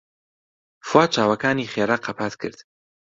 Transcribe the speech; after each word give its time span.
فواد 0.87 1.09
چاوەکانی 1.15 1.69
خێرا 1.73 1.97
قەپات 2.05 2.33
کرد. 2.41 2.59